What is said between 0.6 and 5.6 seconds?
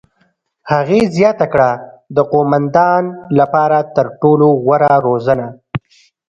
هغې زیاته کړه: "د قوماندان لپاره تر ټولو غوره روزنه.